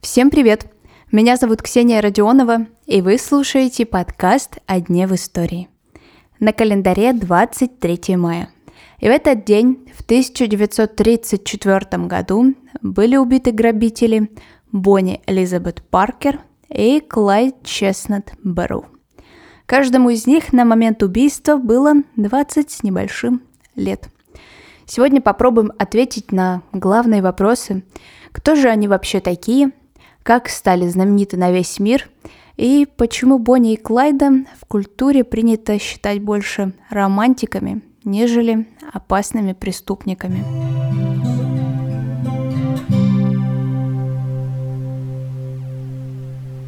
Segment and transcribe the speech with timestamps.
[0.00, 0.66] Всем привет!
[1.12, 5.68] Меня зовут Ксения Родионова, и вы слушаете подкаст «О дне в истории».
[6.40, 8.50] На календаре 23 мая.
[8.98, 14.28] И в этот день, в 1934 году, были убиты грабители
[14.72, 18.86] Бонни Элизабет Паркер и Клайд Честнат Бэрроу.
[19.66, 23.42] Каждому из них на момент убийства было 20 с небольшим
[23.76, 24.08] лет.
[24.90, 27.84] Сегодня попробуем ответить на главные вопросы.
[28.32, 29.72] Кто же они вообще такие?
[30.22, 32.08] Как стали знамениты на весь мир?
[32.56, 40.42] И почему Бонни и Клайда в культуре принято считать больше романтиками, нежели опасными преступниками?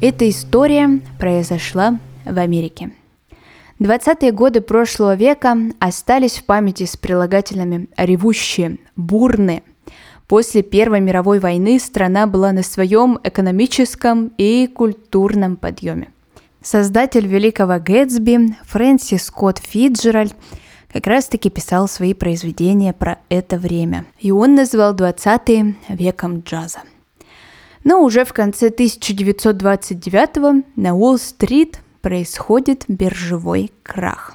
[0.00, 2.90] Эта история произошла в Америке.
[3.84, 9.62] 20-е годы прошлого века остались в памяти с прилагательными «ревущие», «бурные».
[10.26, 16.10] После Первой мировой войны страна была на своем экономическом и культурном подъеме.
[16.60, 20.34] Создатель великого Гэтсби Фрэнсис Скотт Фиджеральд
[20.92, 24.06] как раз-таки писал свои произведения про это время.
[24.18, 26.80] И он назвал 20 веком джаза.
[27.84, 31.78] Но уже в конце 1929 на Уолл-стрит
[32.08, 34.34] происходит биржевой крах.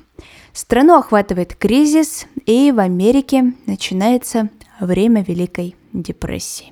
[0.52, 4.50] Страну охватывает кризис, и в Америке начинается
[4.80, 6.72] время Великой депрессии.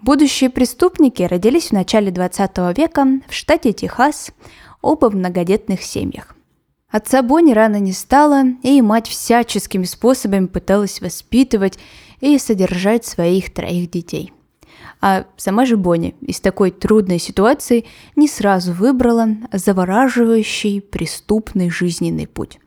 [0.00, 4.30] Будущие преступники родились в начале 20 века в штате Техас,
[4.80, 6.36] оба в многодетных семьях.
[6.88, 11.80] Отца Бонни рано не стало, и мать всяческими способами пыталась воспитывать
[12.20, 14.32] и содержать своих троих детей–
[15.00, 22.58] а сама же Бонни из такой трудной ситуации не сразу выбрала завораживающий преступный жизненный путь.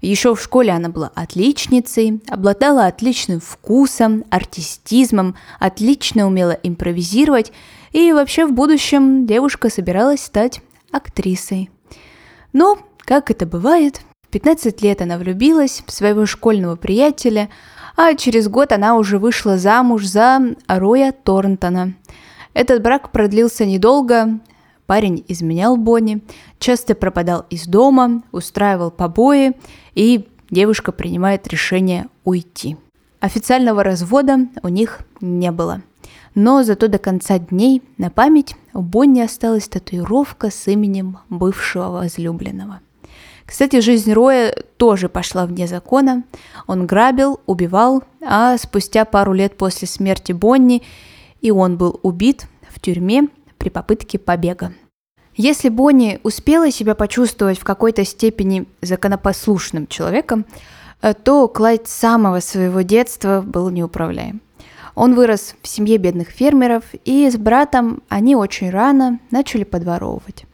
[0.00, 7.52] Еще в школе она была отличницей, обладала отличным вкусом, артистизмом, отлично умела импровизировать,
[7.92, 10.60] и вообще в будущем девушка собиралась стать
[10.92, 11.70] актрисой.
[12.52, 17.48] Но, как это бывает, в 15 лет она влюбилась в своего школьного приятеля–
[17.96, 21.94] а через год она уже вышла замуж за Роя Торнтона.
[22.52, 24.40] Этот брак продлился недолго,
[24.86, 26.22] парень изменял Бонни,
[26.58, 29.52] часто пропадал из дома, устраивал побои,
[29.94, 32.76] и девушка принимает решение уйти.
[33.20, 35.82] Официального развода у них не было.
[36.34, 42.80] Но зато до конца дней на память у Бонни осталась татуировка с именем бывшего возлюбленного.
[43.46, 46.24] Кстати, жизнь Роя тоже пошла вне закона.
[46.66, 50.82] Он грабил, убивал, а спустя пару лет после смерти Бонни
[51.40, 54.72] и он был убит в тюрьме при попытке побега.
[55.36, 60.46] Если Бонни успела себя почувствовать в какой-то степени законопослушным человеком,
[61.02, 64.40] э, то Клайд с самого своего детства был неуправляем.
[64.94, 70.46] Он вырос в семье бедных фермеров, и с братом они очень рано начали подворовывать.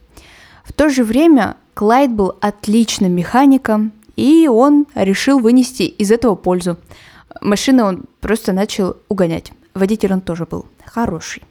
[0.65, 6.77] В то же время Клайд был отличным механиком, и он решил вынести из этого пользу.
[7.41, 9.51] Машины он просто начал угонять.
[9.73, 11.43] Водитель он тоже был хороший.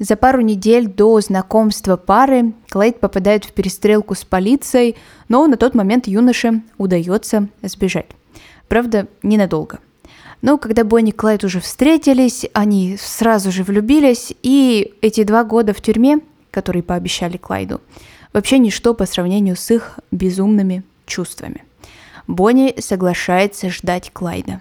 [0.00, 4.96] За пару недель до знакомства пары Клайд попадает в перестрелку с полицией,
[5.28, 8.06] но на тот момент юноше удается сбежать.
[8.68, 9.80] Правда, ненадолго.
[10.40, 15.72] Но когда Бонни и Клайд уже встретились, они сразу же влюбились, и эти два года
[15.72, 16.20] в тюрьме,
[16.52, 17.80] которые пообещали Клайду,
[18.38, 21.64] вообще ничто по сравнению с их безумными чувствами.
[22.28, 24.60] Бонни соглашается ждать Клайда.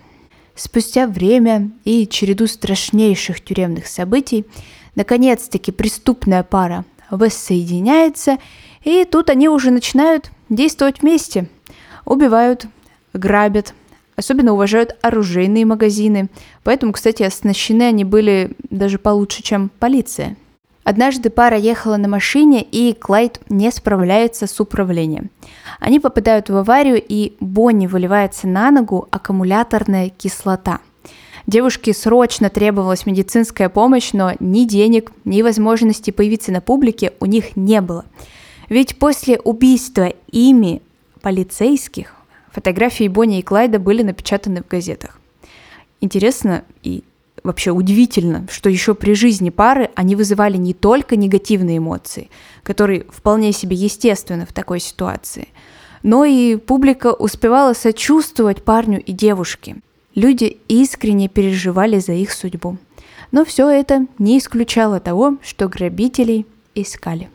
[0.55, 4.47] Спустя время и череду страшнейших тюремных событий,
[4.95, 8.39] наконец-таки преступная пара воссоединяется,
[8.83, 11.47] и тут они уже начинают действовать вместе.
[12.03, 12.65] Убивают,
[13.13, 13.75] грабят,
[14.15, 16.29] особенно уважают оружейные магазины,
[16.63, 20.35] поэтому, кстати, оснащены они были даже получше, чем полиция–
[20.89, 25.31] Однажды пара ехала на машине, и Клайд не справляется с управлением.
[25.81, 30.79] Они попадают в аварию, и Бонни выливается на ногу аккумуляторная кислота.
[31.45, 37.57] Девушке срочно требовалась медицинская помощь, но ни денег, ни возможности появиться на публике у них
[37.57, 38.05] не было.
[38.69, 40.81] Ведь после убийства ими
[41.21, 42.13] полицейских
[42.49, 45.19] фотографии Бонни и Клайда были напечатаны в газетах.
[45.99, 47.03] Интересно и
[47.47, 52.29] вообще удивительно, что еще при жизни пары они вызывали не только негативные эмоции,
[52.61, 55.47] которые вполне себе естественны в такой ситуации,
[56.03, 59.77] но и публика успевала сочувствовать парню и девушке.
[60.13, 62.77] Люди искренне переживали за их судьбу.
[63.31, 66.45] Но все это не исключало того, что грабителей
[66.75, 67.29] искали.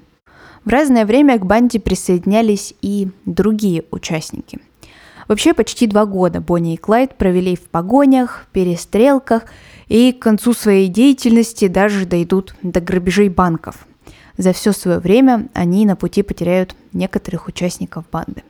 [0.65, 4.61] В разное время к банде присоединялись и другие участники.
[5.29, 9.45] Вообще почти два года Бонни и Клайд провели в погонях, перестрелках
[9.89, 13.87] и к концу своей деятельности даже дойдут до грабежей банков.
[14.37, 18.43] За все свое время они на пути потеряют некоторых участников банды.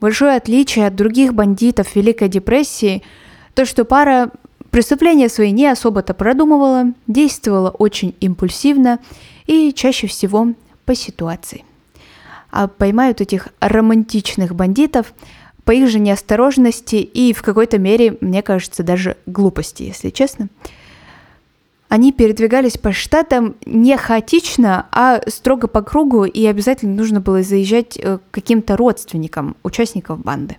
[0.00, 3.02] Большое отличие от других бандитов Великой депрессии
[3.54, 4.30] то, что пара
[4.70, 8.98] преступления свои не особо-то продумывала, действовала очень импульсивно
[9.46, 10.48] и чаще всего
[10.84, 11.64] по ситуации.
[12.50, 15.12] А поймают этих романтичных бандитов
[15.64, 20.48] по их же неосторожности и в какой-то мере, мне кажется, даже глупости, если честно.
[21.88, 27.96] Они передвигались по штатам не хаотично, а строго по кругу, и обязательно нужно было заезжать
[27.96, 30.56] э, к каким-то родственникам участников банды.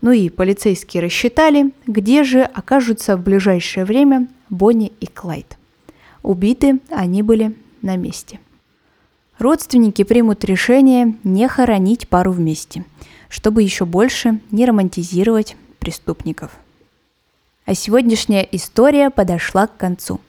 [0.00, 5.56] Ну и полицейские рассчитали, где же окажутся в ближайшее время Бонни и Клайд.
[6.22, 8.40] Убиты они были на месте.
[9.38, 12.84] Родственники примут решение не хоронить пару вместе,
[13.28, 16.52] чтобы еще больше не романтизировать преступников.
[17.66, 20.20] А сегодняшняя история подошла к концу.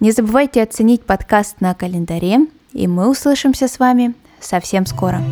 [0.00, 5.22] Не забывайте оценить подкаст на календаре, и мы услышимся с вами совсем скоро.